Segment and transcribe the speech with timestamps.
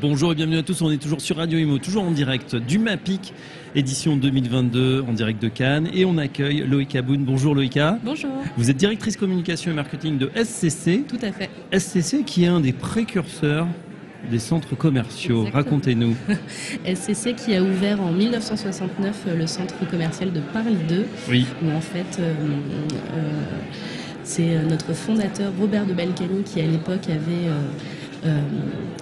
[0.00, 2.78] Bonjour et bienvenue à tous, on est toujours sur Radio Imo, toujours en direct du
[2.78, 3.32] MAPIC,
[3.76, 7.24] édition 2022 en direct de Cannes et on accueille Loïka Boone.
[7.24, 7.98] Bonjour Loïka.
[8.04, 8.30] Bonjour.
[8.56, 11.04] Vous êtes directrice communication et marketing de SCC.
[11.08, 11.50] Tout à fait.
[11.72, 13.66] SCC qui est un des précurseurs
[14.30, 15.46] des centres commerciaux.
[15.52, 16.16] Racontez-nous.
[16.84, 21.46] SCC qui a ouvert en 1969 euh, le centre commercial de Paris 2, Oui.
[21.62, 22.34] où en fait euh,
[23.14, 23.20] euh,
[24.24, 27.60] c'est notre fondateur Robert de Balkany qui à l'époque avait euh,
[28.24, 28.40] euh,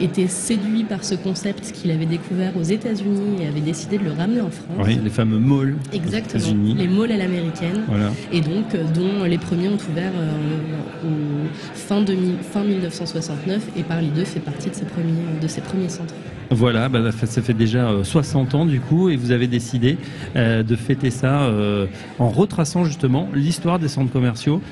[0.00, 4.12] été séduit par ce concept qu'il avait découvert aux États-Unis et avait décidé de le
[4.12, 4.86] ramener en France.
[4.86, 5.76] Oui, les fameux malls.
[5.90, 6.40] aux Exactement.
[6.40, 6.74] États-Unis.
[6.76, 7.82] Les malls à l'américaine.
[7.88, 8.10] Voilà.
[8.32, 13.82] et donc euh, dont les premiers ont ouvert euh, au fin, 2000 fin 1969 et
[13.82, 16.14] Paris 2 fait partie de premiers, de ces premiers centres.
[16.50, 19.98] Voilà, bah, ça fait déjà euh, 60 ans du coup, et vous avez décidé
[20.36, 21.86] euh, de fêter ça euh,
[22.18, 24.62] en retraçant justement l'histoire des centres commerciaux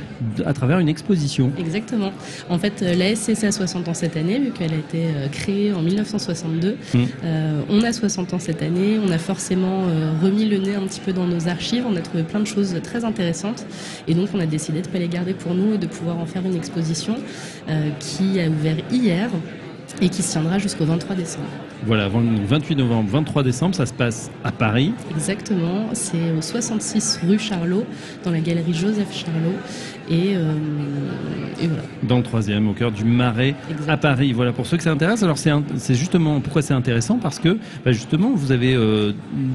[0.44, 1.50] à travers une exposition.
[1.58, 2.12] Exactement.
[2.48, 5.28] En fait, euh, la SCC a 60 ans cette année, vu qu'elle a été euh,
[5.28, 6.76] créée en 1962.
[6.94, 6.98] Mm.
[7.24, 10.86] Euh, on a 60 ans cette année, on a forcément euh, remis le nez un
[10.86, 13.66] petit peu dans nos archives, on a trouvé plein de choses très intéressantes,
[14.08, 16.18] et donc on a décidé de ne pas les garder pour nous et de pouvoir
[16.18, 17.16] en faire une exposition
[17.68, 19.28] euh, qui a ouvert hier
[20.00, 21.46] et qui se tiendra jusqu'au 23 décembre.
[21.86, 24.92] Voilà, avant le 28 novembre, 23 décembre, ça se passe à Paris.
[25.12, 27.84] Exactement, c'est au 66 rue Charlot,
[28.24, 29.54] dans la galerie Joseph Charlot,
[30.10, 30.52] et, euh,
[31.60, 31.82] et voilà.
[32.02, 33.54] Dans le troisième, au cœur du Marais,
[33.86, 34.32] à Paris.
[34.32, 35.22] Voilà, pour ceux que ça intéresse.
[35.22, 37.18] Alors, c'est justement pourquoi c'est intéressant?
[37.18, 39.12] Parce que, bah, justement, vous avez euh,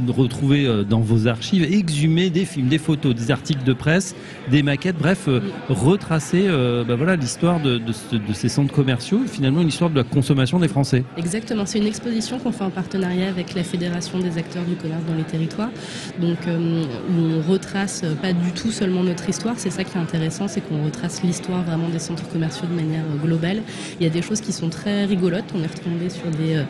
[0.07, 4.15] retrouvé euh, dans vos archives, exhumé des films, des photos, des articles de presse,
[4.49, 6.47] des maquettes, bref, euh, retracé
[6.87, 10.69] bah, voilà, l'histoire de, de ces centres commerciaux, finalement, une histoire de la consommation des
[10.69, 11.03] Français.
[11.17, 15.03] Exactement, c'est une exposition qu'on fait en partenariat avec la Fédération des acteurs du commerce
[15.07, 15.71] dans les territoires,
[16.19, 19.97] donc euh, où on retrace euh, pas du tout seulement notre histoire, c'est ça qui
[19.97, 23.61] est intéressant, c'est qu'on retrace l'histoire vraiment des centres commerciaux de manière euh, globale.
[23.99, 26.63] Il y a des choses qui sont très rigolotes, on est retombé sur des euh,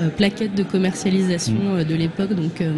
[0.00, 2.72] euh, plaquettes de commercialisation euh, de l'époque, donc euh,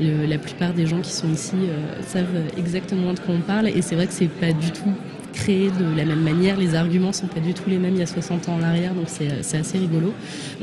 [0.00, 2.26] le- la plupart des gens qui sont ici euh, savent
[2.56, 4.92] exactement de quoi on parle, et c'est vrai que c'est pas du tout
[5.36, 6.56] créé de la même manière.
[6.56, 8.94] Les arguments sont pas du tout les mêmes il y a 60 ans en arrière,
[8.94, 10.12] donc c'est c'est assez rigolo.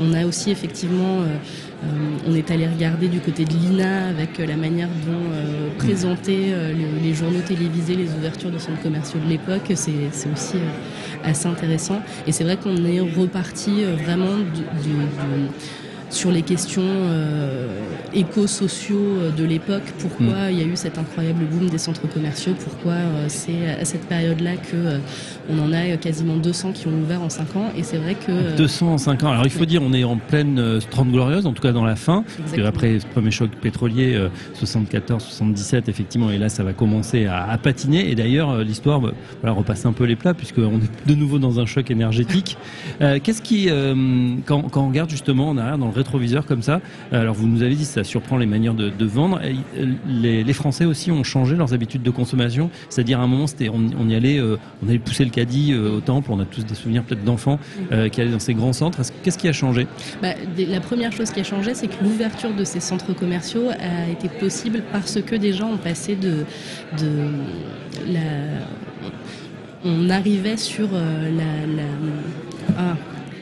[0.00, 1.26] On a aussi effectivement, euh,
[1.84, 1.86] euh,
[2.28, 5.68] on est allé regarder du côté de l'INA avec euh, la manière dont euh,
[6.52, 9.70] euh, les journaux télévisés, les ouvertures de centres commerciaux de l'époque.
[9.74, 9.92] C'est
[10.32, 12.00] aussi euh, assez intéressant.
[12.26, 15.83] Et c'est vrai qu'on est reparti euh, vraiment de- de-
[16.14, 17.66] sur les questions euh,
[18.14, 22.52] éco-sociaux euh, de l'époque, pourquoi il y a eu cet incroyable boom des centres commerciaux,
[22.62, 24.98] pourquoi euh, c'est à cette période-là que euh,
[25.50, 28.30] on en a quasiment 200 qui ont ouvert en 5 ans, et c'est vrai que...
[28.30, 29.32] euh, 205 ans.
[29.32, 31.84] Alors il faut dire, on est en pleine euh, Trente Glorieuse, en tout cas dans
[31.84, 32.22] la fin.
[32.22, 32.68] Parce que Exactement.
[32.68, 37.44] après ce premier choc pétrolier, euh, 74, 77, effectivement, et là ça va commencer à,
[37.48, 38.08] à patiner.
[38.10, 41.58] Et d'ailleurs, l'histoire bah, voilà, repasse un peu les plats, puisqu'on est de nouveau dans
[41.60, 42.56] un choc énergétique.
[43.00, 43.68] Qu'est-ce qui,
[44.46, 46.80] quand, quand on regarde justement en arrière dans le rétroviseur comme ça,
[47.12, 49.40] euh, alors vous nous avez dit ça surprend les manières de, vendre.
[49.42, 52.70] Euh, les, Français aussi ont changé leurs habitudes de consommation.
[52.88, 56.30] C'est-à-dire un moment, c'était, on, y allait, euh, on allait pousser le caddie au temple.
[56.30, 57.58] On a tous des souvenirs peut-être d'enfants
[58.12, 59.00] qui allaient dans ces grands centres.
[59.00, 59.86] Est-ce- Qu'est-ce qui a changé?
[60.22, 64.10] Bah, la première chose qui a changé, c'est que l'ouverture de ces centres commerciaux a
[64.10, 66.44] été possible parce que des gens ont passé de,
[69.84, 71.88] on arrivait sur la, la,
[72.78, 72.96] ah,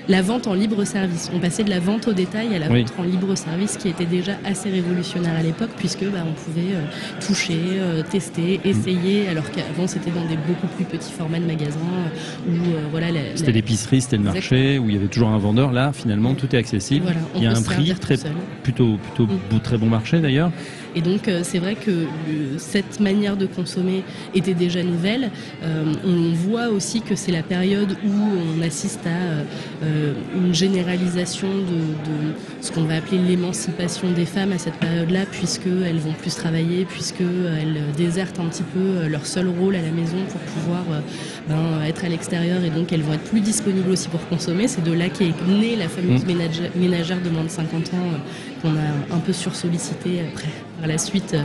[0.08, 1.30] la vente en libre service.
[1.34, 2.82] On passait de la vente au détail à la Oui.
[2.82, 6.74] vente en libre service, qui était déjà assez révolutionnaire à l'époque, puisque bah, on pouvait
[6.74, 6.84] euh,
[7.26, 11.78] toucher, euh, tester, essayer, alors qu'avant c'était dans des beaucoup plus petits formats de magasins
[11.78, 13.06] euh, où euh, voilà.
[13.34, 15.72] C'était l'épicerie, c'était le marché, où il y avait toujours un vendeur.
[15.72, 17.04] Là, finalement, tout est accessible.
[17.04, 18.16] Voilà, il y a un prix très
[18.62, 19.60] plutôt plutôt Mm.
[19.62, 20.50] très bon marché d'ailleurs.
[20.94, 24.02] Et donc c'est vrai que le- cette manière de consommer
[24.34, 25.30] était déjà nouvelle.
[25.62, 28.10] Euh, on voit aussi que c'est la période où
[28.58, 29.44] on assiste à euh,
[29.92, 35.26] euh, une généralisation de, de ce qu'on va appeler l'émancipation des femmes à cette période-là,
[35.30, 39.90] puisqu'elles vont plus travailler, puisqu'elles désertent un petit peu euh, leur seul rôle à la
[39.90, 41.00] maison pour pouvoir euh,
[41.48, 44.68] ben, être à l'extérieur et donc elles vont être plus disponibles aussi pour consommer.
[44.68, 46.78] C'est de là qu'est née la fameuse Mm.
[46.80, 50.48] ménagère, de moins de 50 ans euh, qu'on a un peu sursollicité après
[50.78, 51.44] par la suite euh,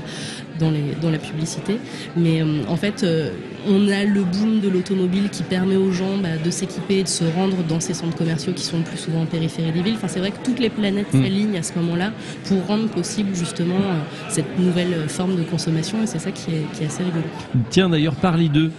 [0.59, 1.77] dans, les, dans la publicité.
[2.15, 3.06] Mais en fait,
[3.68, 7.07] on a le boom de l'automobile qui permet aux gens bah, de s'équiper et de
[7.07, 9.95] se rendre dans ces centres commerciaux qui sont le plus souvent en périphérie des villes.
[9.95, 11.21] Enfin, c'est vrai que toutes les planètes mm.
[11.21, 12.12] s'alignent à ce moment-là
[12.45, 13.80] pour rendre possible justement
[14.30, 17.24] cette nouvelle forme de consommation et c'est ça qui est, qui est, assez rigolo.
[17.69, 18.71] Tiens d'ailleurs, Parly 2,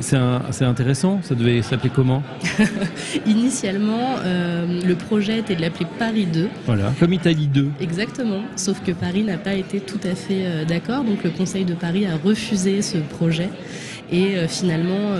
[0.00, 2.22] c'est intéressant, ça devait s'appeler comment?
[3.26, 6.48] Initialement, euh, le projet était de l'appeler Paris 2.
[6.66, 7.70] Voilà, comme Italie 2.
[7.80, 11.64] Exactement, sauf que Paris n'a pas été tout à fait euh, d'accord, donc le Conseil
[11.64, 13.48] de Paris a refusé ce projet.
[14.12, 15.14] Et euh, finalement,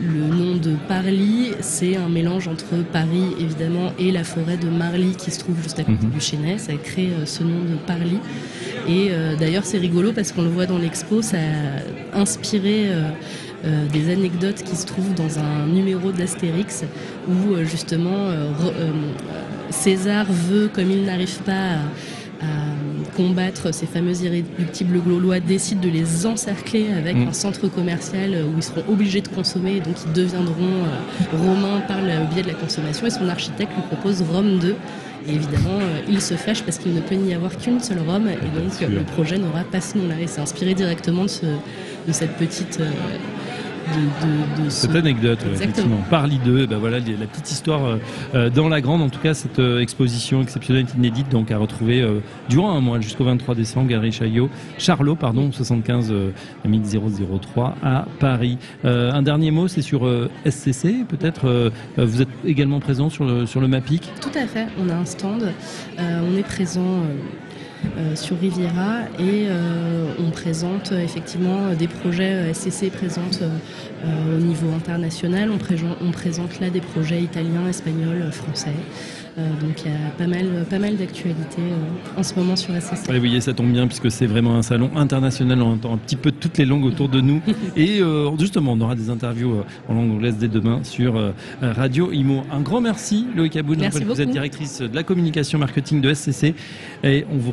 [0.00, 5.16] le nom de Parly, c'est un mélange entre Paris, évidemment, et la forêt de Marly
[5.16, 6.12] qui se trouve juste à côté mhm.
[6.12, 6.58] du Chênay.
[6.58, 8.18] Ça a créé ce nom de Parly.
[8.88, 12.86] Et d'ailleurs, c'est rigolo parce qu'on le voit dans l'expo, ça a inspiré
[13.64, 16.84] euh, des anecdotes qui se trouvent dans un numéro d'Astérix
[17.26, 18.52] où euh, justement euh,
[19.70, 21.72] César veut, comme il n'arrive pas
[22.40, 22.46] à,
[23.16, 27.28] combattre ces fameux irréductibles gaulois, décide de les encercler avec mm.
[27.28, 30.84] un centre commercial où ils seront obligés de consommer et donc ils deviendront
[31.32, 33.06] romains par le biais de la consommation.
[33.06, 34.74] Et son architecte lui propose Rome 2.
[35.28, 38.58] Et évidemment, il se fâche parce qu'il ne peut n'y avoir qu'une seule Rome, et
[38.58, 40.14] donc le projet n'aura pas ce nom-là.
[40.20, 41.46] Et c'est inspiré directement de, ce,
[42.06, 42.80] de cette petite
[44.62, 45.98] de, cette anecdote, effectivement.
[46.10, 47.96] Par l'I2, ben voilà la petite histoire euh,
[48.34, 52.06] euh, dans la grande, en tout cas cette euh, exposition exceptionnelle inédite, donc à retrouver
[52.48, 56.12] durant un mois jusqu'au 23 décembre, Galerie Chaillot, Charlot, pardon, 75
[56.64, 58.58] 003 à Paris.
[58.84, 60.08] un dernier mot, c'est sur
[60.44, 61.72] SCC, peut-être.
[61.96, 64.10] vous êtes également présent sur le, sur le MAPIC?
[64.20, 65.52] Tout à fait, on a un stand,
[65.98, 67.14] on est présent euh,
[68.14, 73.42] sur Riviera et euh, on présente euh, effectivement des projets SCC présentes
[74.04, 75.50] au niveau international.
[75.50, 78.74] On, on présente là des projets italiens, espagnols, français.
[79.38, 82.74] Euh, donc il y a pas mal, pas mal d'actualités euh, en ce moment sur
[82.74, 83.08] SCC.
[83.08, 85.62] Oui, voyez, ça tombe bien puisque c'est vraiment un salon international.
[85.62, 87.40] On entend un petit peu toutes les langues autour de nous.
[87.76, 92.42] Et euh, justement, on aura des interviews en langue anglaise dès demain sur Radio Imo.
[92.50, 93.78] Un grand merci, Loïc Aboud.
[94.06, 96.54] Vous êtes directrice de la communication marketing de SCC.
[97.04, 97.52] Et on vous